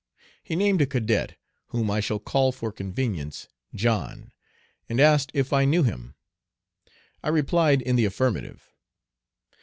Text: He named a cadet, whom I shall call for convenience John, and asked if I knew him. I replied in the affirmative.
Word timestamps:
He 0.41 0.55
named 0.55 0.81
a 0.81 0.87
cadet, 0.87 1.37
whom 1.67 1.91
I 1.91 1.99
shall 1.99 2.17
call 2.17 2.51
for 2.51 2.71
convenience 2.71 3.47
John, 3.75 4.31
and 4.89 4.99
asked 4.99 5.29
if 5.35 5.53
I 5.53 5.63
knew 5.63 5.83
him. 5.83 6.15
I 7.21 7.29
replied 7.29 7.83
in 7.83 7.97
the 7.97 8.05
affirmative. 8.05 8.73